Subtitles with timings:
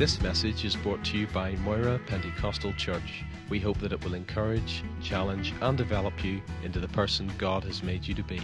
[0.00, 3.22] This message is brought to you by Moira Pentecostal Church.
[3.50, 7.82] We hope that it will encourage, challenge, and develop you into the person God has
[7.82, 8.40] made you to be.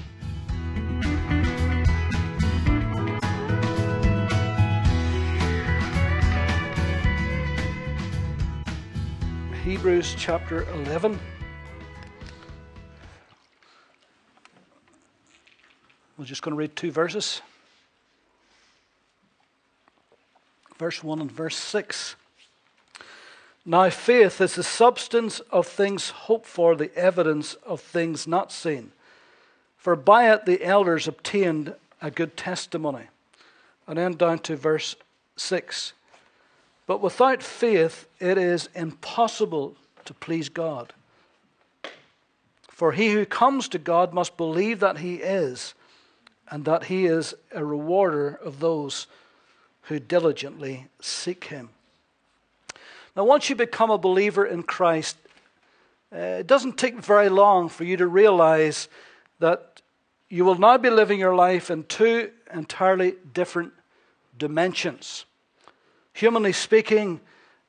[9.65, 11.19] Hebrews chapter 11.
[16.19, 17.41] We're just going to read two verses.
[20.79, 22.17] Verse 1 and verse 6.
[23.65, 28.93] Now, faith is the substance of things hoped for, the evidence of things not seen.
[29.77, 33.05] For by it the elders obtained a good testimony.
[33.87, 34.95] And then down to verse
[35.37, 35.93] 6.
[36.87, 40.93] But without faith, it is impossible to please God.
[42.69, 45.75] For he who comes to God must believe that he is,
[46.51, 49.07] and that he is a rewarder of those
[49.87, 51.71] who diligently seek him.
[53.17, 55.17] Now, once you become a believer in Christ,
[56.13, 58.89] uh, it doesn't take very long for you to realize
[59.39, 59.81] that
[60.29, 63.73] you will now be living your life in two entirely different
[64.37, 65.25] dimensions.
[66.13, 67.21] Humanly speaking,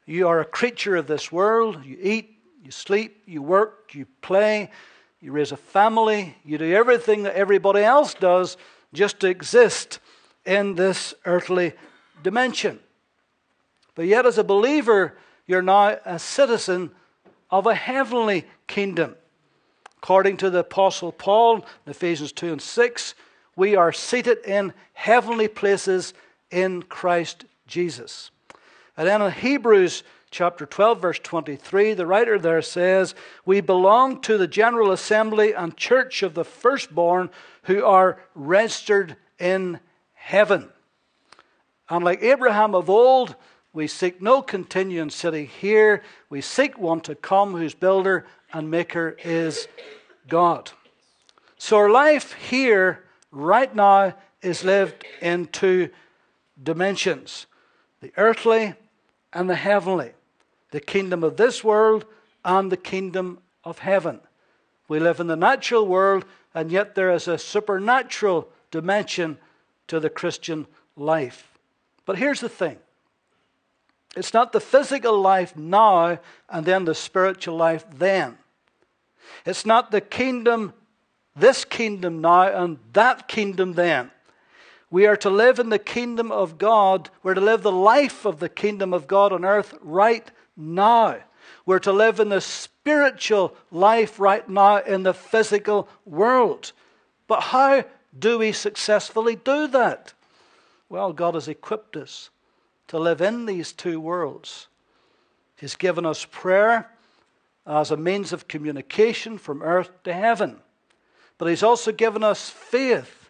[0.06, 1.86] you are a creature of this world.
[1.86, 4.72] You eat, you sleep, you work, you play,
[5.22, 8.58] you raise a family, you do everything that everybody else does
[8.94, 10.00] just to exist
[10.46, 11.74] in this earthly
[12.24, 12.80] dimension.
[13.96, 16.92] But yet, as a believer, you're now a citizen
[17.50, 19.16] of a heavenly kingdom.
[19.98, 23.16] According to the Apostle Paul in Ephesians 2 and 6,
[23.56, 26.14] we are seated in heavenly places
[26.52, 28.30] in Christ Jesus.
[28.96, 34.38] And then in Hebrews chapter 12, verse 23, the writer there says, We belong to
[34.38, 37.30] the general assembly and church of the firstborn
[37.64, 39.80] who are registered in
[40.14, 40.70] heaven.
[41.90, 43.36] And like Abraham of old,
[43.74, 46.02] we seek no continuing city here.
[46.30, 49.68] We seek one to come whose builder and maker is
[50.28, 50.72] God.
[51.58, 55.90] So our life here, right now, is lived in two
[56.62, 57.46] dimensions
[58.00, 58.76] the earthly
[59.34, 60.12] and the heavenly,
[60.72, 62.06] the kingdom of this world
[62.46, 64.20] and the kingdom of heaven.
[64.88, 69.38] We live in the natural world, and yet there is a supernatural dimension
[69.88, 71.57] to the Christian life.
[72.08, 72.80] But here's the thing
[74.16, 76.18] it's not the physical life now
[76.50, 78.40] and then the spiritual life then.
[79.46, 80.74] It's not the kingdom,
[81.36, 84.10] this kingdom now and that kingdom then.
[84.90, 87.10] We are to live in the kingdom of God.
[87.22, 91.18] We're to live the life of the kingdom of God on earth right now.
[91.66, 96.72] We're to live in the spiritual life right now in the physical world.
[97.28, 97.84] But how
[98.18, 100.14] do we successfully do that?
[100.90, 102.30] Well, God has equipped us
[102.88, 104.68] to live in these two worlds.
[105.58, 106.90] He's given us prayer
[107.66, 110.62] as a means of communication from earth to heaven.
[111.38, 113.30] But He's also given us faith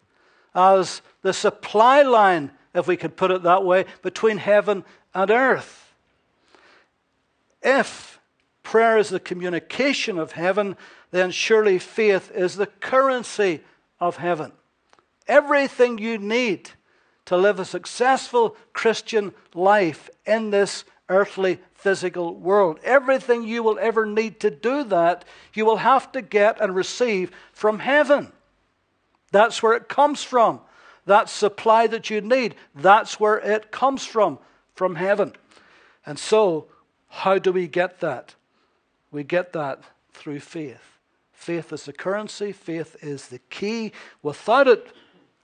[0.53, 5.93] as the supply line, if we could put it that way, between heaven and earth.
[7.63, 8.19] If
[8.61, 10.77] prayer is the communication of heaven,
[11.11, 13.61] then surely faith is the currency
[13.99, 14.51] of heaven.
[15.27, 16.71] Everything you need
[17.27, 22.79] to live a successful Christian life in this earthly physical world.
[22.83, 27.31] Everything you will ever need to do that, you will have to get and receive
[27.51, 28.31] from heaven.
[29.31, 30.61] That's where it comes from.
[31.05, 34.39] That supply that you need, that's where it comes from,
[34.73, 35.33] from heaven.
[36.05, 36.67] And so,
[37.09, 38.35] how do we get that?
[39.11, 39.81] We get that
[40.13, 40.97] through faith.
[41.33, 43.91] Faith is the currency, faith is the key.
[44.21, 44.93] Without it,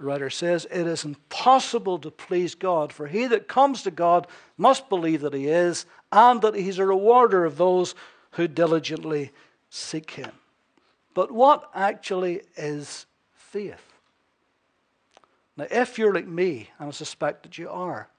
[0.04, 4.28] writer says, It is impossible to please God, for he that comes to God
[4.58, 7.96] must believe that he is, and that he's a rewarder of those
[8.32, 9.32] who diligently
[9.70, 10.32] seek him.
[11.14, 13.94] But what actually is faith?
[15.56, 18.10] Now, if you're like me, and I suspect that you are,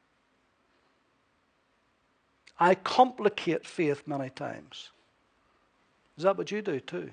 [2.59, 4.91] I complicate faith many times.
[6.17, 7.11] Is that what you do too?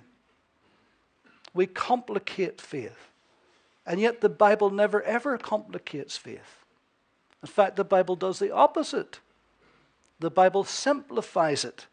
[1.53, 3.10] We complicate faith.
[3.85, 6.65] And yet the Bible never ever complicates faith.
[7.41, 9.19] In fact, the Bible does the opposite.
[10.19, 11.87] The Bible simplifies it.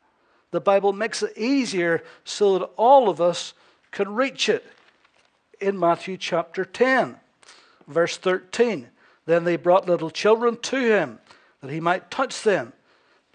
[0.50, 3.54] The Bible makes it easier so that all of us
[3.90, 4.66] can reach it.
[5.60, 7.16] In Matthew chapter 10,
[7.86, 8.88] verse 13,
[9.26, 11.18] then they brought little children to him
[11.60, 12.72] that he might touch them.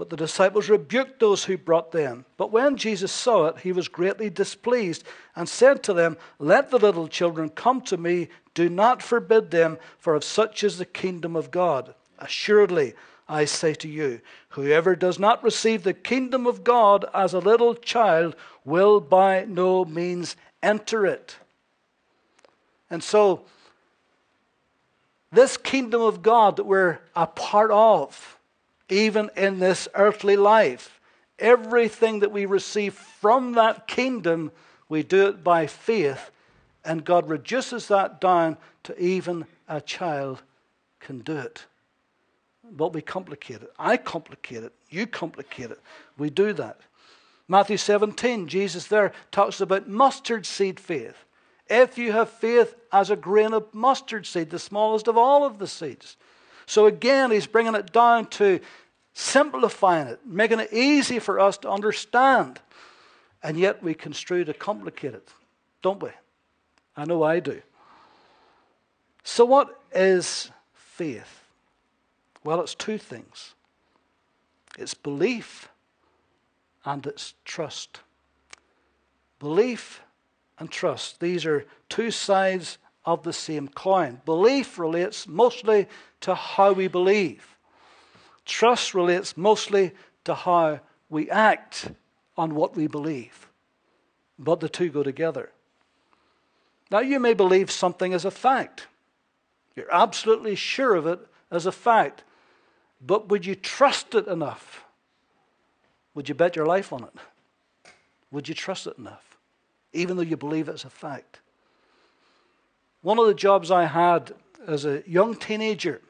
[0.04, 2.26] But the disciples rebuked those who brought them.
[2.36, 6.78] But when Jesus saw it, he was greatly displeased and said to them, Let the
[6.78, 11.38] little children come to me, do not forbid them, for of such is the kingdom
[11.38, 11.96] of God.
[12.20, 12.96] Assuredly,
[13.30, 14.20] I say to you,
[14.50, 18.36] whoever does not receive the kingdom of God as a little child
[18.66, 21.38] will by no means enter it.
[22.90, 23.46] And so,
[25.32, 28.38] this kingdom of God that we're a part of,
[28.94, 31.00] even in this earthly life,
[31.40, 34.52] everything that we receive from that kingdom,
[34.88, 36.32] we do it by faith,
[36.86, 40.44] and God reduces that down to even a child
[41.00, 41.66] can do it.
[42.70, 43.72] But we complicate it.
[43.78, 44.74] I complicate it.
[44.90, 45.80] You complicate it.
[46.18, 46.80] We do that.
[47.48, 51.26] Matthew 17, Jesus there talks about mustard seed faith.
[51.70, 55.60] If you have faith as a grain of mustard seed, the smallest of all of
[55.60, 56.16] the seeds.
[56.66, 58.60] So again, he's bringing it down to
[59.14, 62.60] simplifying it, making it easy for us to understand.
[63.42, 65.30] And yet we construe to complicate it,
[65.82, 66.10] don't we?
[66.96, 67.62] I know I do.
[69.24, 71.44] So, what is faith?
[72.44, 73.54] Well, it's two things
[74.78, 75.70] it's belief
[76.86, 78.00] and it's trust.
[79.40, 80.02] Belief
[80.60, 81.20] and trust.
[81.20, 84.22] These are two sides of the same coin.
[84.26, 85.88] Belief relates mostly
[86.22, 87.53] to how we believe,
[88.46, 89.92] trust relates mostly
[90.26, 90.80] to how
[91.10, 91.92] we act
[92.38, 93.48] on what we believe.
[94.40, 95.52] But the two go together.
[96.92, 98.88] Now, you may believe something as a fact.
[99.76, 101.20] You're absolutely sure of it
[101.50, 102.24] as a fact.
[103.06, 104.86] But would you trust it enough?
[106.14, 107.94] Would you bet your life on it?
[108.32, 109.38] Would you trust it enough?
[109.94, 111.40] Even though you believe it's a fact.
[113.02, 114.34] One of the jobs I had
[114.66, 116.02] as a young teenager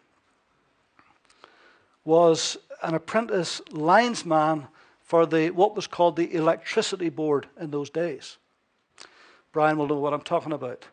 [2.06, 4.68] was an apprentice linesman
[5.02, 8.38] for the what was called the electricity board in those days.
[9.52, 10.86] Brian will know what I'm talking about.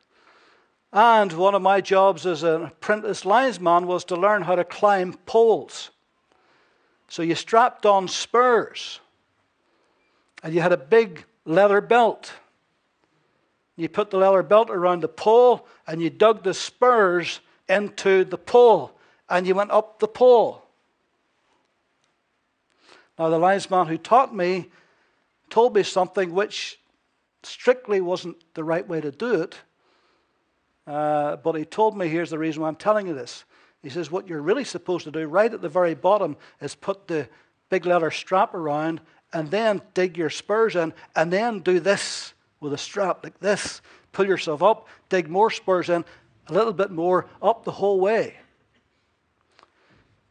[0.92, 5.14] And one of my jobs as an apprentice linesman was to learn how to climb
[5.24, 5.90] poles.
[7.08, 9.00] So you strapped on spurs
[10.42, 12.32] and you had a big leather belt.
[13.76, 18.38] You put the leather belt around the pole and you dug the spurs into the
[18.38, 18.92] pole
[19.28, 20.66] and you went up the pole.
[23.20, 24.70] Now, the linesman who taught me
[25.50, 26.80] told me something which
[27.42, 29.58] strictly wasn't the right way to do it.
[30.86, 33.44] Uh, but he told me here's the reason why I'm telling you this.
[33.82, 37.08] He says, What you're really supposed to do right at the very bottom is put
[37.08, 37.28] the
[37.68, 39.02] big leather strap around
[39.34, 43.82] and then dig your spurs in and then do this with a strap like this.
[44.12, 46.06] Pull yourself up, dig more spurs in,
[46.46, 48.36] a little bit more, up the whole way.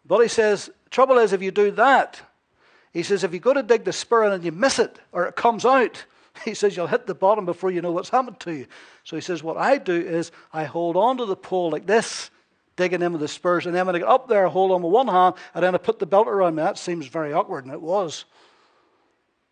[0.07, 2.23] But he says, trouble is if you do that,
[2.91, 5.35] he says, if you go to dig the spur and you miss it or it
[5.35, 6.05] comes out,
[6.45, 8.67] He says, You'll hit the bottom before you know what's happened to you.
[9.03, 12.29] So he says, What I do is I hold on to the pole like this,
[12.75, 14.81] digging in with the spurs, and then when I get up there, I hold on
[14.81, 16.63] with one hand, and then I put the belt around me.
[16.63, 18.25] That seems very awkward, and it was.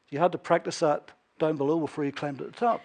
[0.09, 2.81] You had to practice that down below before you climbed to the top.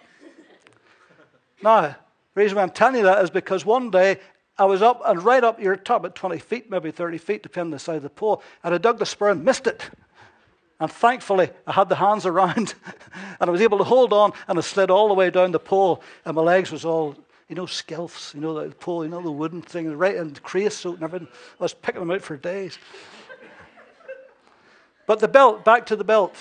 [1.63, 1.95] now, the
[2.35, 4.19] reason why I'm telling you that is because one day
[4.57, 7.67] I was up and right up your top at 20 feet, maybe 30 feet, depending
[7.67, 9.89] on the size of the pole, and I dug the spur and missed it.
[10.83, 12.75] And thankfully, I had the hands around
[13.39, 15.57] and I was able to hold on and I slid all the way down the
[15.59, 17.15] pole and my legs was all,
[17.47, 20.95] you know, skilfs, you know, the pole, you know, the wooden thing, right in creosote
[20.95, 21.29] and everything.
[21.57, 22.77] I was picking them out for days.
[25.07, 26.35] but the belt, back to the belt.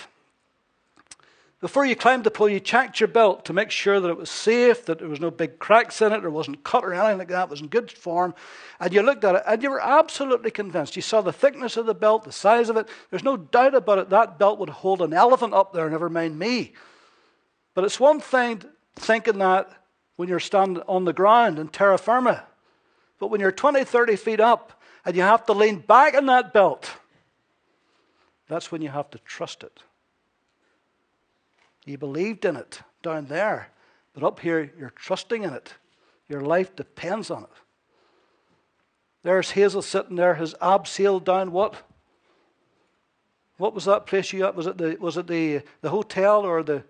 [1.62, 4.30] Before you climbed the pole, you checked your belt to make sure that it was
[4.30, 7.28] safe, that there was no big cracks in it, or wasn't cut or anything like
[7.28, 8.34] that, it was in good form.
[8.80, 10.96] And you looked at it and you were absolutely convinced.
[10.96, 12.88] You saw the thickness of the belt, the size of it.
[13.10, 14.10] There's no doubt about it.
[14.10, 16.72] That belt would hold an elephant up there, never mind me.
[17.74, 18.64] But it's one thing
[18.96, 19.70] thinking that
[20.16, 22.44] when you're standing on the ground in terra firma.
[23.20, 26.52] But when you're 20, 30 feet up and you have to lean back in that
[26.52, 26.90] belt,
[28.48, 29.80] that's when you have to trust it.
[31.84, 33.68] You believed in it down there,
[34.14, 35.74] but up here you're trusting in it.
[36.28, 37.50] Your life depends on it.
[39.22, 41.74] There's Hazel sitting there, his abseil down what?
[43.56, 44.56] What was that place you at?
[44.56, 46.82] Was it the was it the, the hotel or the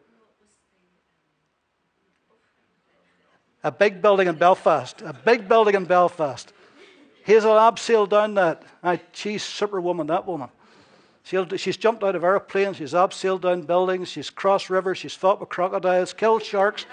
[3.65, 5.03] a big building in Belfast?
[5.03, 6.53] A big building in Belfast.
[7.25, 8.63] Hazel abseil down that.
[8.83, 10.49] I, she's superwoman, that woman.
[11.25, 15.49] She's jumped out of airplanes, she's abseiled down buildings, she's crossed rivers, she's fought with
[15.49, 16.85] crocodiles, killed sharks.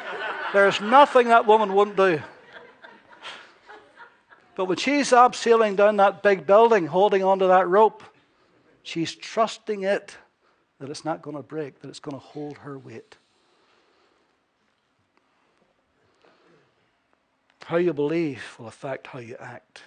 [0.52, 2.20] There's nothing that woman wouldn't do.
[4.54, 8.02] But when she's abseiling down that big building, holding onto that rope,
[8.82, 10.16] she's trusting it
[10.78, 13.16] that it's not going to break, that it's going to hold her weight.
[17.64, 19.82] How you believe will affect how you act.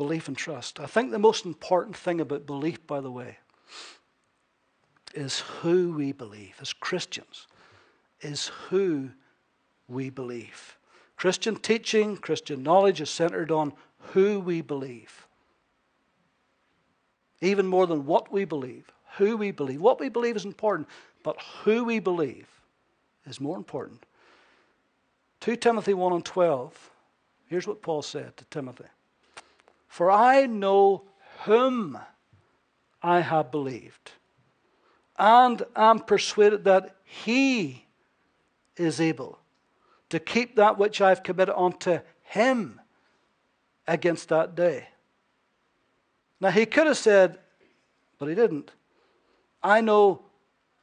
[0.00, 0.80] Belief and trust.
[0.80, 3.36] I think the most important thing about belief, by the way,
[5.12, 7.46] is who we believe as Christians,
[8.22, 9.10] is who
[9.88, 10.78] we believe.
[11.16, 13.74] Christian teaching, Christian knowledge is centered on
[14.14, 15.26] who we believe.
[17.42, 19.82] Even more than what we believe, who we believe.
[19.82, 20.88] What we believe is important,
[21.22, 22.48] but who we believe
[23.26, 24.06] is more important.
[25.40, 26.90] 2 Timothy 1 and 12.
[27.48, 28.86] Here's what Paul said to Timothy
[29.90, 31.02] For I know
[31.46, 31.98] whom
[33.02, 34.12] I have believed,
[35.18, 37.86] and am persuaded that he
[38.76, 39.40] is able
[40.10, 42.80] to keep that which I've committed unto him
[43.88, 44.86] against that day.
[46.40, 47.40] Now, he could have said,
[48.16, 48.70] but he didn't.
[49.60, 50.22] I know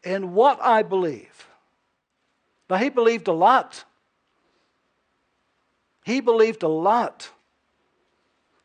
[0.03, 1.47] in what I believe.
[2.69, 3.85] Now, he believed a lot.
[6.03, 7.31] He believed a lot.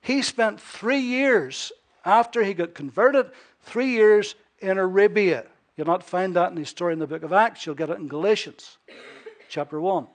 [0.02, 1.72] He spent three years
[2.04, 3.30] after he got converted,
[3.62, 5.46] three years in Arabia.
[5.76, 7.64] You'll not find that in the story in the book of Acts.
[7.64, 8.78] You'll get it in Galatians
[9.48, 10.06] chapter 1.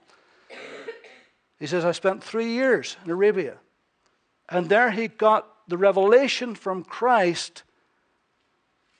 [1.59, 3.57] He says, I spent three years in Arabia.
[4.49, 7.63] And there he got the revelation from Christ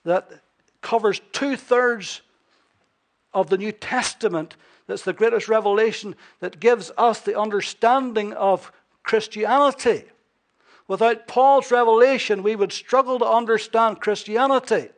[0.05, 0.41] that
[0.81, 2.21] covers two thirds
[3.33, 4.55] of the New Testament.
[4.87, 8.71] That's the greatest revelation that gives us the understanding of
[9.03, 10.05] Christianity.
[10.87, 14.89] Without Paul's revelation, we would struggle to understand Christianity.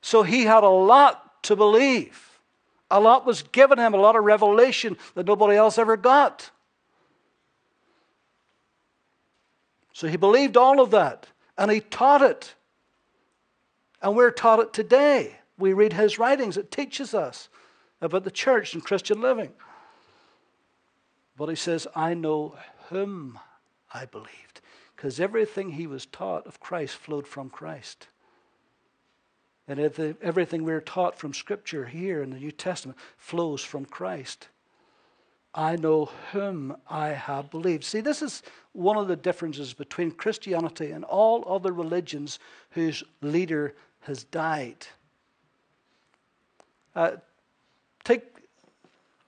[0.00, 2.40] So he had a lot to believe.
[2.90, 6.50] A lot was given him, a lot of revelation that nobody else ever got.
[9.92, 12.54] So he believed all of that and he taught it.
[14.02, 15.36] And we're taught it today.
[15.56, 17.48] We read his writings, it teaches us
[18.00, 19.52] about the church and Christian living.
[21.36, 22.56] But he says, I know
[22.90, 23.38] whom
[23.92, 24.53] I believed.
[24.94, 28.08] Because everything he was taught of Christ flowed from Christ.
[29.66, 34.48] And everything we're taught from Scripture here in the New Testament flows from Christ.
[35.54, 37.84] I know whom I have believed.
[37.84, 42.38] See, this is one of the differences between Christianity and all other religions
[42.70, 44.86] whose leader has died.
[46.94, 47.12] Uh,
[48.02, 48.24] take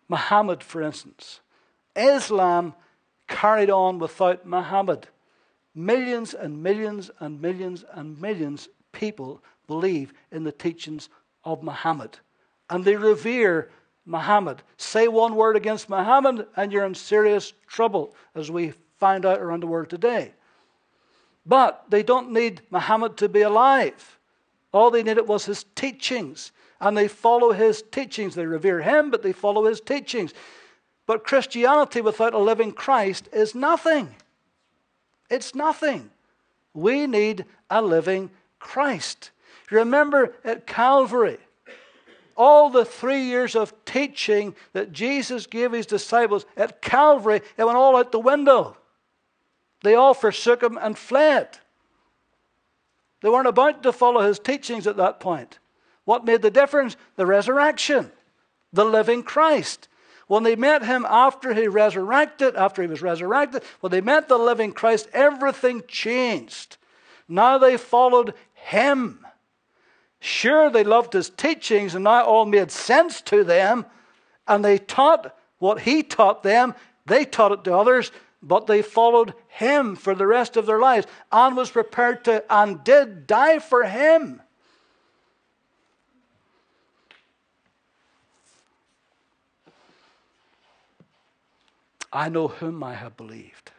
[0.09, 1.41] Muhammad, for instance.
[1.95, 2.75] Islam
[3.29, 5.09] carried on without Muhammad.
[5.77, 11.11] Millions and millions and millions and millions people believe in the teachings
[11.45, 12.19] of Muhammad.
[12.71, 13.71] And they revere
[14.07, 14.63] Muhammad.
[14.79, 19.63] Say one word against Muhammad, and you're in serious trouble, as we find out around
[19.63, 20.33] the world today.
[21.45, 24.19] But they don't need Muhammad to be alive.
[24.73, 28.35] All they needed was his teachings, and they follow his teachings.
[28.35, 30.33] They revere him, but they follow his teachings.
[31.07, 34.15] But Christianity without a living Christ is nothing.
[35.31, 36.11] It's nothing.
[36.75, 39.31] We need a living Christ.
[39.71, 41.39] Remember at Calvary,
[42.37, 47.77] all the three years of teaching that Jesus gave his disciples at Calvary, it went
[47.79, 48.77] all out the window.
[49.83, 51.59] They all forsook him and fled.
[53.23, 55.59] They weren't about to follow his teachings at that point.
[56.05, 56.97] What made the difference?
[57.17, 58.13] The resurrection,
[58.73, 59.89] the living Christ.
[60.27, 64.39] When they met him after he resurrected, after he was resurrected, when they met the
[64.39, 66.77] living Christ, everything changed.
[67.29, 69.25] Now they followed him.
[70.19, 73.87] Sure, they loved his teachings, and now it all made sense to them,
[74.49, 76.75] and they taught what he taught them.
[77.07, 78.11] They taught it to others,
[78.43, 82.83] but they followed him for the rest of their lives and was prepared to and
[82.83, 84.43] did die for him.
[92.17, 93.73] I know whom I have believed.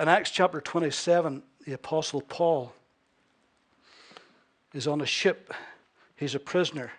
[0.00, 2.72] In Acts chapter 27, the Apostle Paul
[4.72, 5.52] is on a ship.
[6.16, 6.90] He's a prisoner.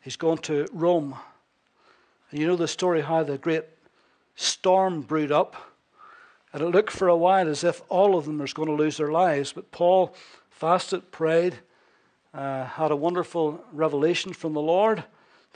[0.00, 1.16] He's going to Rome.
[2.30, 3.64] And you know the story how the great
[4.36, 5.56] storm brewed up.
[6.52, 8.98] And it looked for a while as if all of them was going to lose
[8.98, 9.52] their lives.
[9.52, 10.14] But Paul
[10.48, 11.58] fasted, prayed,
[12.32, 15.02] uh, had a wonderful revelation from the Lord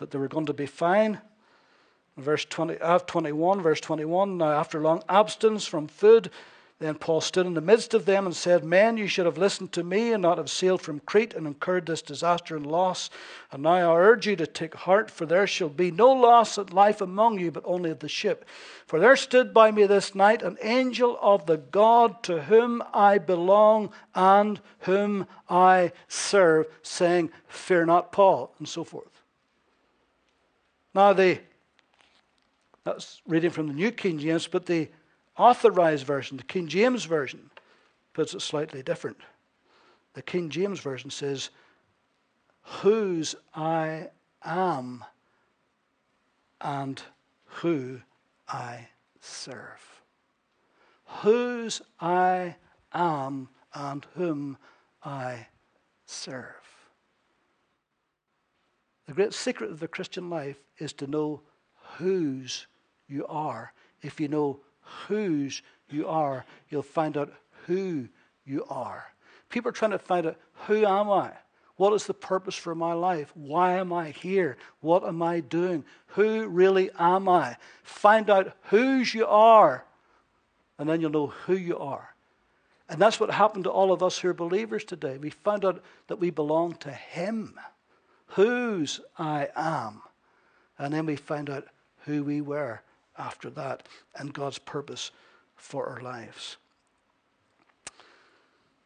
[0.03, 1.21] that they were going to be fine.
[2.17, 4.37] Verse 20, uh, 21, verse 21.
[4.37, 6.29] Now, after long abstinence from food,
[6.81, 9.71] then Paul stood in the midst of them and said, Men, you should have listened
[9.73, 13.09] to me and not have sailed from Crete and incurred this disaster and loss.
[13.53, 16.73] And now I urge you to take heart, for there shall be no loss of
[16.73, 18.45] life among you, but only of the ship.
[18.85, 23.19] For there stood by me this night an angel of the God to whom I
[23.19, 29.12] belong and whom I serve, saying, Fear not, Paul, and so forth.
[30.95, 31.41] Now, the
[32.85, 34.89] That's reading from the New King James, but the
[35.37, 37.51] authorized version, the King James Version,
[38.13, 39.19] puts it slightly different.
[40.15, 41.51] The King James Version says,
[42.63, 44.11] Whose I
[44.45, 45.05] am
[46.61, 47.03] and
[47.45, 48.01] who
[48.49, 48.89] I
[49.21, 50.03] serve.
[51.23, 52.57] Whose I
[52.93, 54.59] am and whom
[55.03, 55.47] I
[56.07, 56.62] serve.
[59.07, 61.43] The great secret of the Christian life is to know
[61.97, 62.67] whose
[63.09, 63.73] you are.
[64.01, 64.61] If you know
[65.07, 67.33] whose you are, you'll find out
[67.67, 68.09] who
[68.45, 69.05] you are.
[69.49, 71.33] People are trying to find out who am I?
[71.77, 73.33] What is the purpose for my life?
[73.35, 74.57] Why am I here?
[74.81, 75.85] What am I doing?
[76.09, 77.57] Who really am I?
[77.83, 79.85] Find out whose you are,
[80.79, 82.15] and then you'll know who you are.
[82.89, 85.17] And that's what happened to all of us who are believers today.
[85.17, 87.59] We found out that we belong to Him,
[88.35, 90.03] whose I am.
[90.79, 91.67] And then we find out
[92.05, 92.83] who we were
[93.19, 93.87] after that
[94.17, 95.11] and God's purpose
[95.57, 96.57] for our lives.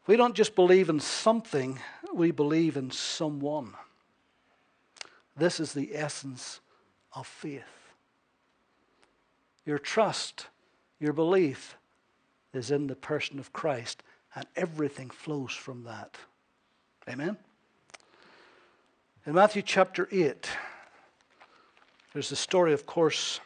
[0.06, 1.80] We don't just believe in something,
[2.12, 3.74] we believe in someone.
[5.36, 6.60] This is the essence
[7.12, 7.62] of faith.
[9.64, 10.46] Your trust,
[11.00, 11.76] your belief
[12.52, 14.02] is in the person of Christ,
[14.34, 16.16] and everything flows from that.
[17.08, 17.36] Amen?
[19.26, 20.49] In Matthew chapter 8,
[22.12, 23.40] there's the story, of course,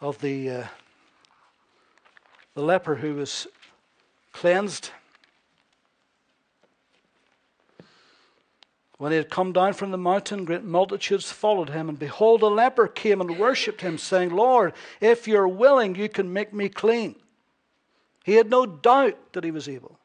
[0.00, 0.66] of the, uh,
[2.54, 3.46] the leper who was
[4.32, 4.92] cleansed.
[8.96, 12.46] When he had come down from the mountain, great multitudes followed him, and behold, a
[12.46, 17.16] leper came and worshipped him, saying, Lord, if you're willing, you can make me clean.
[18.24, 19.98] He had no doubt that he was able.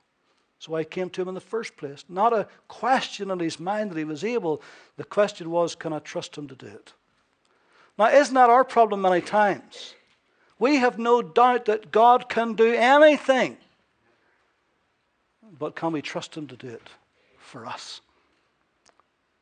[0.62, 2.06] So I came to him in the first place.
[2.08, 4.62] Not a question in his mind that he was able.
[4.96, 6.94] The question was, can I trust him to do it?
[7.98, 9.96] Now, isn't that our problem many times?
[10.60, 13.58] We have no doubt that God can do anything.
[15.58, 16.90] But can we trust him to do it
[17.40, 18.02] for us?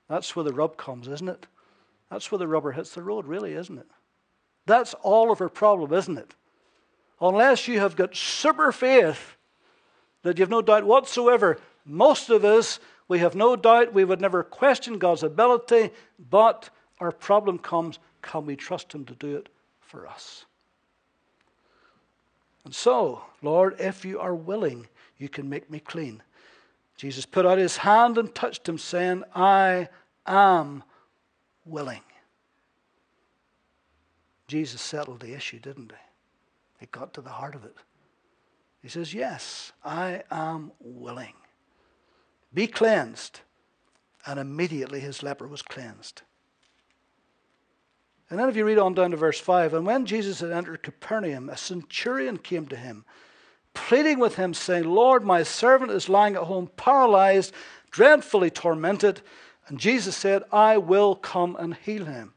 [0.08, 1.48] That's where the rub comes, isn't it?
[2.10, 3.88] That's where the rubber hits the road, really, isn't it?
[4.66, 6.34] That's all of our problem, isn't it?
[7.20, 9.36] Unless you have got super faith
[10.24, 11.60] that you have no doubt whatsoever.
[11.86, 15.92] Most of us, we have no doubt, we would never question God's ability,
[16.30, 20.46] but our problem comes can we trust Him to do it for us?
[22.66, 26.22] And so, Lord, if you are willing, you can make me clean.
[26.98, 29.88] Jesus put out his hand and touched him, saying, I
[30.28, 30.84] am
[31.66, 32.02] willing.
[34.48, 35.98] Jesus settled the issue, didn't he?
[36.82, 37.76] He got to the heart of it.
[38.82, 41.34] He says, Yes, I am willing.
[42.54, 43.42] Be cleansed.
[44.26, 46.24] And immediately his leper was cleansed.
[48.30, 50.84] And then if you read on down to verse 5, and when Jesus had entered
[50.84, 53.06] Capernaum, a centurion came to him,
[53.74, 57.54] pleading with him, saying, Lord, my servant is lying at home paralyzed,
[57.90, 59.22] dreadfully tormented.
[59.68, 62.34] And Jesus said, I will come and heal him.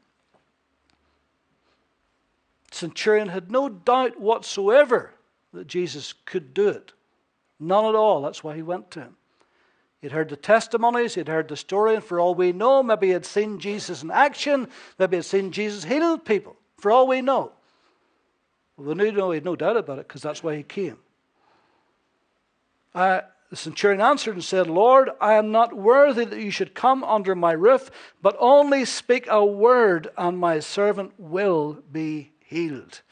[2.71, 5.13] Centurion had no doubt whatsoever
[5.53, 6.93] that Jesus could do it.
[7.59, 8.21] None at all.
[8.21, 9.15] That's why he went to him.
[10.01, 13.13] He'd heard the testimonies, he'd heard the story, and for all we know, maybe he
[13.13, 14.67] had seen Jesus in action,
[14.99, 17.53] maybe he'd seen Jesus heal people, for all we know.
[18.75, 20.97] Well, we know he had no doubt about it because that's why he came.
[22.93, 27.05] Uh, the centurion answered and said, Lord, I am not worthy that you should come
[27.05, 27.89] under my roof,
[28.21, 33.03] but only speak a word, and my servant will be healed.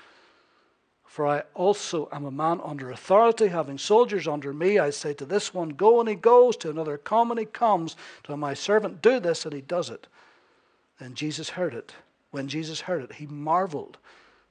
[1.11, 4.79] For I also am a man under authority, having soldiers under me.
[4.79, 7.97] I say to this one, Go, and he goes, to another, Come, and he comes,
[8.23, 10.07] to my servant, Do this, and he does it.
[11.01, 11.93] Then Jesus heard it.
[12.29, 13.97] When Jesus heard it, he marveled,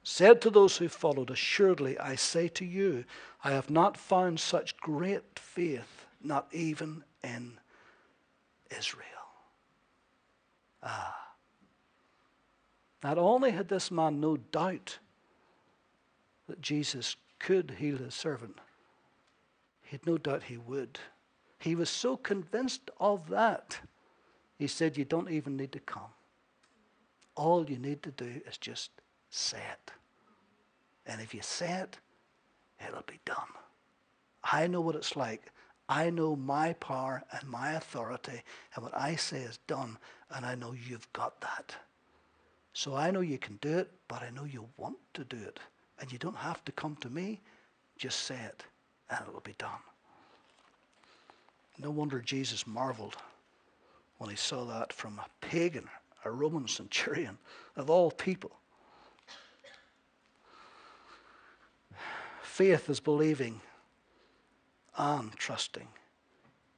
[0.03, 3.05] said to those who followed, Assuredly, I say to you,
[3.43, 7.53] I have not found such great faith, not even in
[8.69, 9.07] Israel.
[10.83, 11.33] Ah.
[13.03, 14.99] Not only had this man no doubt
[16.51, 18.57] that Jesus could heal his servant,
[19.83, 20.99] he had no doubt he would.
[21.59, 23.79] He was so convinced of that,
[24.59, 26.11] he said, You don't even need to come.
[27.35, 28.91] All you need to do is just
[29.29, 29.91] say it.
[31.05, 31.97] And if you say it,
[32.85, 33.37] it'll be done.
[34.43, 35.53] I know what it's like.
[35.87, 38.43] I know my power and my authority,
[38.75, 39.97] and what I say is done,
[40.31, 41.73] and I know you've got that.
[42.73, 45.61] So I know you can do it, but I know you want to do it.
[46.01, 47.39] And you don't have to come to me,
[47.97, 48.65] just say it,
[49.09, 49.69] and it will be done.
[51.77, 53.15] No wonder Jesus marveled
[54.17, 55.87] when he saw that from a pagan,
[56.25, 57.37] a Roman centurion
[57.75, 58.51] of all people.
[62.41, 63.61] Faith is believing
[64.97, 65.87] and trusting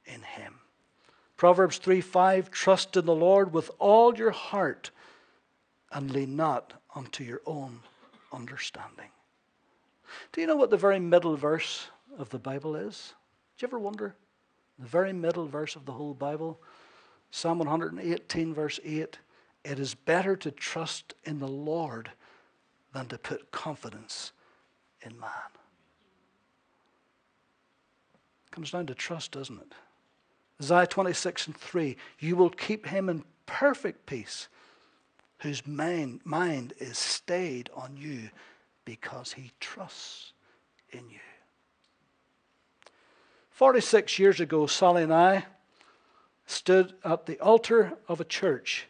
[0.06, 0.54] in Him.
[1.36, 4.90] Proverbs 3 5 Trust in the Lord with all your heart
[5.92, 7.80] and lean not unto your own
[8.32, 9.10] understanding.
[10.32, 11.88] Do you know what the very middle verse
[12.18, 13.14] of the Bible is?
[13.56, 14.14] Do you ever wonder?
[14.78, 16.60] The very middle verse of the whole Bible,
[17.30, 19.18] Psalm 118, verse 8
[19.64, 22.10] It is better to trust in the Lord
[22.92, 24.32] than to put confidence
[25.02, 25.30] in man.
[28.50, 29.72] Comes down to trust, doesn't it?
[30.62, 34.48] Isaiah 26 and 3 You will keep him in perfect peace,
[35.38, 38.30] whose mind, mind is stayed on you
[38.84, 40.32] because he trusts
[40.90, 41.18] in you.
[43.50, 45.46] 46 years ago, Sally and I
[46.46, 48.86] stood at the altar of a church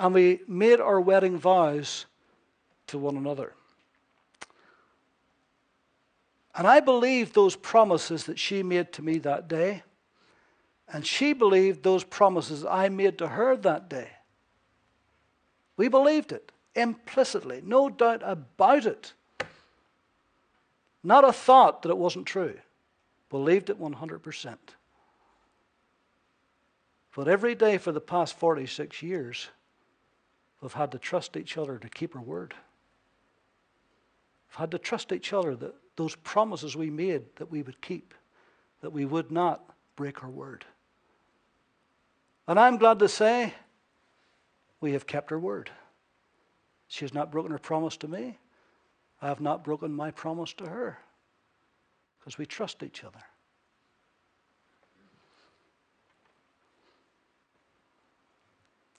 [0.00, 2.06] and we made our wedding vows
[2.86, 3.52] to one another.
[6.54, 9.82] And I believed those promises that she made to me that day,
[10.88, 14.08] and she believed those promises I made to her that day.
[15.76, 19.12] We believed it implicitly, no doubt about it.
[21.02, 22.58] Not a thought that it wasn't true.
[23.30, 24.56] Believed it 100%.
[27.14, 29.48] But every day for the past 46 years,
[30.60, 32.54] we've had to trust each other to keep our word.
[34.48, 38.14] We've had to trust each other that those promises we made that we would keep,
[38.80, 39.62] that we would not
[39.96, 40.64] break our word.
[42.46, 43.54] And I'm glad to say
[44.80, 45.70] we have kept our word.
[46.90, 48.36] She has not broken her promise to me.
[49.22, 50.98] I have not broken my promise to her
[52.18, 53.22] because we trust each other.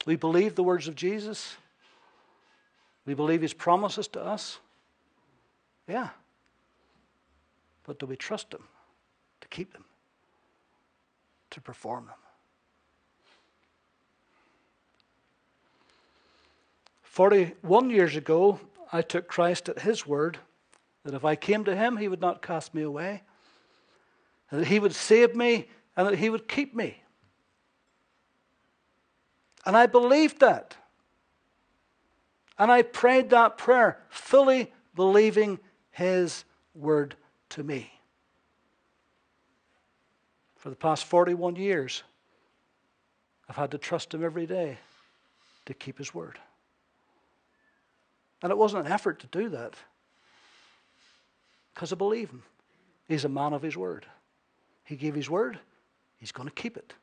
[0.05, 1.57] We believe the words of Jesus.
[3.05, 4.59] We believe his promises to us.
[5.85, 6.09] Yeah.
[7.83, 8.63] But do we trust him
[9.41, 9.83] to keep them,
[11.49, 12.20] to perform them?
[17.11, 18.57] 41 years ago,
[18.93, 20.37] I took Christ at his word
[21.03, 23.23] that if I came to him, he would not cast me away,
[24.49, 27.03] that he would save me, and that he would keep me.
[29.65, 30.77] And I believed that.
[32.57, 37.17] And I prayed that prayer, fully believing his word
[37.49, 37.91] to me.
[40.55, 42.03] For the past 41 years,
[43.49, 44.77] I've had to trust him every day
[45.65, 46.39] to keep his word.
[48.41, 49.75] And it wasn't an effort to do that
[51.73, 52.43] because I believe him.
[53.07, 54.05] He's a man of his word.
[54.83, 55.59] He gave his word,
[56.17, 56.93] he's going to keep it.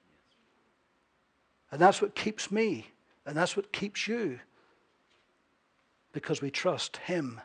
[1.70, 2.86] And that's what keeps me,
[3.26, 4.40] and that's what keeps you
[6.12, 7.40] because we trust him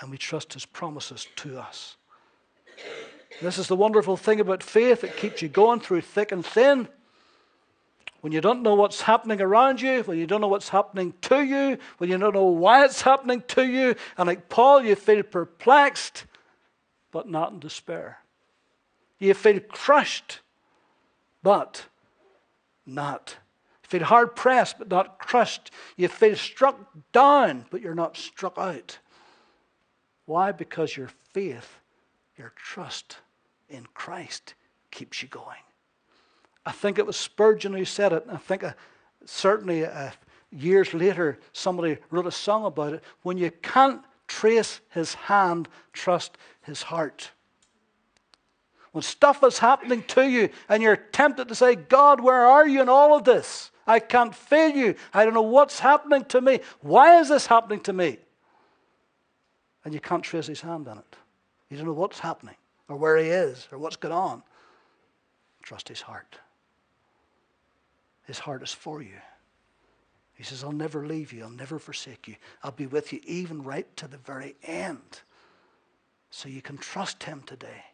[0.00, 1.96] and we trust his promises to us.
[3.42, 5.04] This is the wonderful thing about faith.
[5.04, 6.88] It keeps you going through thick and thin.
[8.24, 11.44] When you don't know what's happening around you, when you don't know what's happening to
[11.44, 15.22] you, when you don't know why it's happening to you, and like Paul, you feel
[15.22, 16.24] perplexed,
[17.10, 18.20] but not in despair.
[19.18, 20.40] You feel crushed,
[21.42, 21.84] but
[22.86, 23.36] not.
[23.82, 25.70] You feel hard pressed, but not crushed.
[25.98, 26.80] You feel struck
[27.12, 29.00] down, but you're not struck out.
[30.24, 30.50] Why?
[30.50, 31.78] Because your faith,
[32.38, 33.18] your trust
[33.68, 34.54] in Christ
[34.90, 35.63] keeps you going.
[36.66, 38.24] I think it was Spurgeon who said it.
[38.30, 38.72] I think uh,
[39.24, 40.10] certainly uh,
[40.50, 43.04] years later somebody wrote a song about it.
[43.22, 47.30] When you can't trace his hand, trust his heart.
[48.92, 52.80] When stuff is happening to you and you're tempted to say, God, where are you
[52.80, 53.70] in all of this?
[53.86, 54.94] I can't feel you.
[55.12, 56.60] I don't know what's happening to me.
[56.80, 58.18] Why is this happening to me?
[59.84, 61.16] And you can't trace his hand in it.
[61.68, 62.54] You don't know what's happening
[62.88, 64.42] or where he is or what's going on.
[65.62, 66.38] Trust his heart.
[68.24, 69.20] His heart is for you.
[70.34, 71.44] He says, I'll never leave you.
[71.44, 72.36] I'll never forsake you.
[72.62, 75.20] I'll be with you even right to the very end.
[76.30, 77.84] So you can trust him today.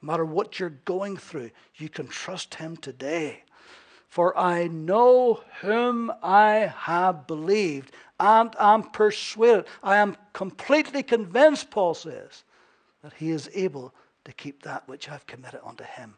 [0.00, 3.42] No matter what you're going through, you can trust him today.
[4.08, 9.64] For I know whom I have believed and am persuaded.
[9.82, 12.44] I am completely convinced, Paul says,
[13.02, 13.92] that he is able
[14.24, 16.14] to keep that which I've committed unto him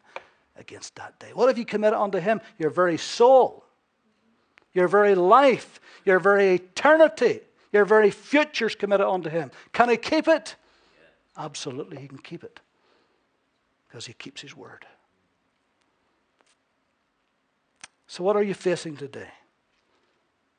[0.55, 1.31] against that day.
[1.33, 2.41] What have you committed unto him?
[2.57, 3.65] Your very soul,
[4.73, 7.41] your very life, your very eternity,
[7.71, 9.51] your very future is committed unto him.
[9.73, 10.55] Can he keep it?
[11.37, 12.59] Absolutely, he can keep it
[13.87, 14.85] because he keeps his word.
[18.07, 19.31] So, what are you facing today?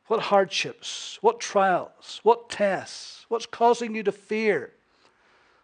[0.06, 4.72] what hardships, what trials, what tests, what's causing you to fear,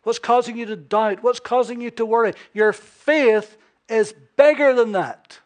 [0.03, 2.33] what's causing you to doubt, what's causing you to worry.
[2.53, 3.57] Your faith
[3.89, 5.39] is bigger than that.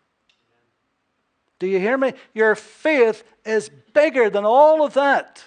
[1.58, 2.12] Do you hear me?
[2.34, 5.44] Your faith is bigger than all of that.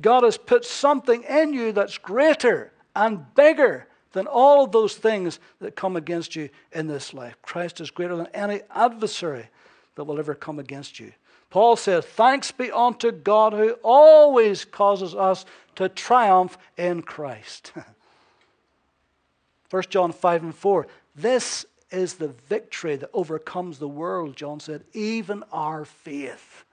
[0.00, 5.38] God has put something in you that's greater and bigger than all of those things
[5.60, 7.36] that come against you in this life.
[7.42, 9.48] Christ is greater than any adversary
[9.94, 11.12] that will ever come against you.
[11.50, 15.44] Paul said, Thanks be unto God who always causes us
[15.76, 17.72] to triumph in Christ.
[19.70, 20.86] 1 John 5 and 4.
[21.16, 26.64] This is the victory that overcomes the world, John said, even our faith.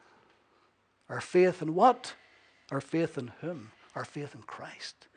[1.08, 2.14] Our faith in what?
[2.72, 3.72] Our faith in whom?
[3.96, 5.08] Our faith in Christ.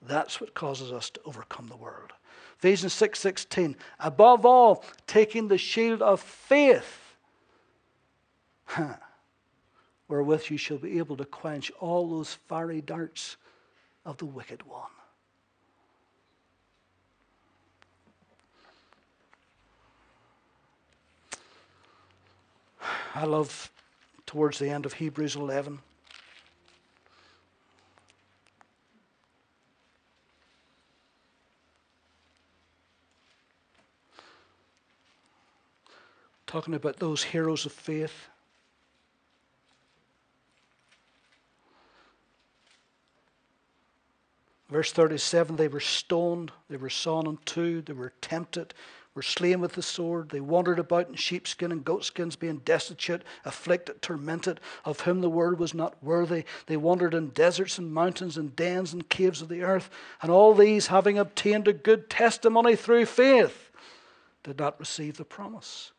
[0.00, 2.12] That's what causes us to overcome the world.
[2.58, 7.16] Ephesians 6:16, 6, above all, taking the shield of faith,
[10.08, 13.36] wherewith you shall be able to quench all those fiery darts
[14.04, 14.90] of the wicked one.
[23.14, 23.72] I love
[24.24, 25.80] towards the end of Hebrews 11.
[36.46, 38.28] Talking about those heroes of faith.
[44.68, 48.72] Verse 37 they were stoned, they were sawn in two, they were tempted,
[49.14, 50.30] were slain with the sword.
[50.30, 55.58] They wandered about in sheepskin and goatskins, being destitute, afflicted, tormented, of whom the world
[55.58, 56.44] was not worthy.
[56.66, 59.90] They wandered in deserts and mountains and dens and caves of the earth.
[60.22, 63.70] And all these, having obtained a good testimony through faith,
[64.42, 65.92] did not receive the promise.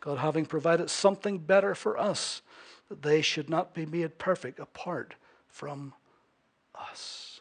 [0.00, 2.40] God having provided something better for us,
[2.88, 5.14] that they should not be made perfect apart
[5.48, 5.92] from
[6.74, 7.40] us.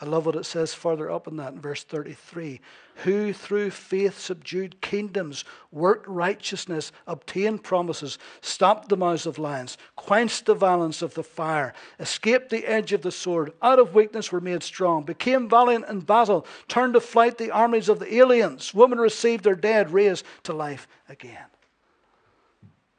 [0.00, 2.60] I love what it says further up in that in verse 33
[3.04, 10.46] who through faith subdued kingdoms, worked righteousness, obtained promises, stopped the mouths of lions, quenched
[10.46, 14.40] the violence of the fire, escaped the edge of the sword, out of weakness were
[14.40, 18.74] made strong, became valiant in battle, turned to flight the armies of the aliens.
[18.74, 21.46] Women received their dead raised to life again.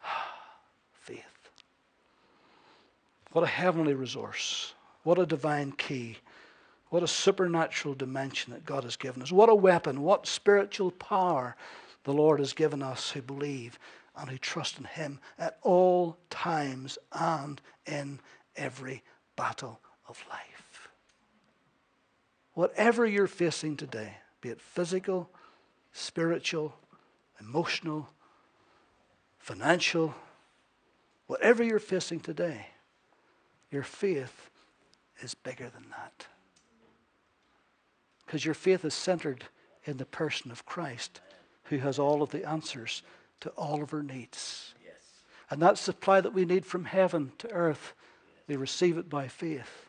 [1.00, 1.24] faith.
[3.32, 4.74] What a heavenly resource.
[5.04, 6.18] What a divine key
[6.92, 9.32] what a supernatural dimension that God has given us.
[9.32, 11.56] What a weapon, what spiritual power
[12.04, 13.80] the Lord has given us who believe
[14.18, 18.20] and who trust in Him at all times and in
[18.58, 19.04] every
[19.38, 20.90] battle of life.
[22.56, 25.30] Whatever you're facing today, be it physical,
[25.94, 26.76] spiritual,
[27.40, 28.10] emotional,
[29.40, 30.14] financial,
[31.28, 32.68] whatever you're facing today,
[33.72, 34.50] your faith
[35.22, 36.28] is bigger than that.
[38.32, 39.44] Because your faith is centered
[39.84, 41.20] in the person of Christ,
[41.64, 43.04] who has all of the answers
[43.42, 44.74] to all of our needs.
[44.82, 44.94] Yes.
[45.50, 47.92] And that supply that we need from heaven to earth,
[48.48, 49.86] we receive it by faith.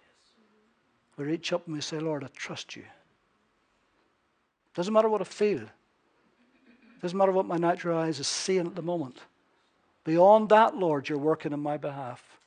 [1.17, 2.83] We reach up and we say, Lord, I trust you.
[4.75, 5.63] Doesn't matter what I feel.
[7.01, 9.21] Doesn't matter what my natural eyes is seeing at the moment.
[10.03, 12.41] Beyond that, Lord, you're working on my behalf.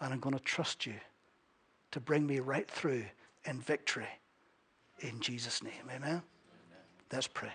[0.00, 0.94] And I'm going to trust you
[1.90, 3.06] to bring me right through
[3.44, 4.06] in victory
[5.02, 5.72] in Jesus' name.
[5.88, 6.00] Amen?
[6.02, 6.22] Amen.
[7.12, 7.50] Let's pray.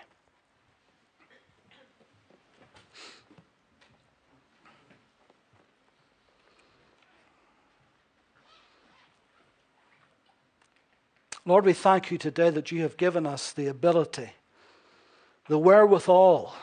[11.46, 14.32] Lord, we thank you today that you have given us the ability,
[15.48, 16.54] the wherewithal,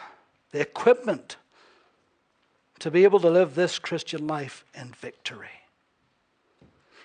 [0.50, 1.36] the equipment
[2.80, 5.48] to be able to live this Christian life in victory.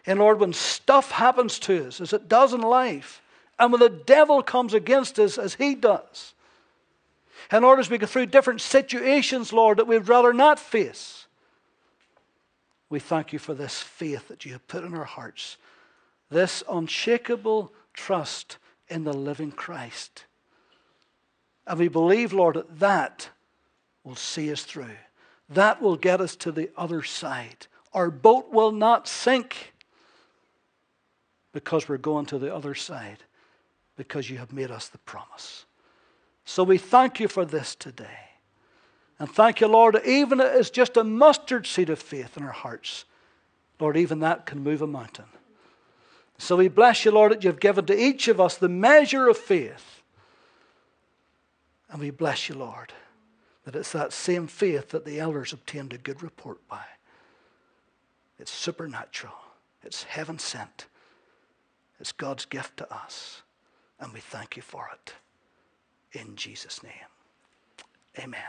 [0.06, 3.22] And Lord, when stuff happens to us, as it does in life,
[3.60, 6.34] and when the devil comes against us as he does,
[7.52, 11.28] in order as we go through different situations, Lord, that we'd rather not face,
[12.90, 15.58] we thank you for this faith that you have put in our hearts,
[16.30, 20.26] this unshakable trust in the living Christ.
[21.68, 23.30] And we believe, Lord, that that
[24.04, 24.96] will see us through.
[25.50, 27.68] That will get us to the other side.
[27.94, 29.74] Our boat will not sink
[31.52, 33.18] because we're going to the other side
[34.00, 35.66] because you have made us the promise.
[36.46, 38.30] So we thank you for this today.
[39.20, 43.04] And thank you, Lord, even is just a mustard seed of faith in our hearts.
[43.78, 45.26] Lord, even that can move a mountain.
[46.38, 49.38] So we bless you, Lord, that you've given to each of us the measure of
[49.38, 50.02] faith.
[51.92, 52.94] And we bless you, Lord,
[53.66, 56.86] that it's that same faith that the elders obtained a good report by.
[58.40, 59.34] It's supernatural.
[59.84, 60.86] It's heaven sent.
[62.00, 63.42] It's God's gift to us.
[64.00, 65.16] And we thank you for it.
[66.14, 66.94] In Jesus' name.
[68.18, 68.40] Amen.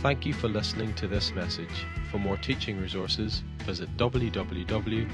[0.00, 1.84] Thank you for listening to this message.
[2.10, 5.08] For more teaching resources, visit www.mpc.org.uk.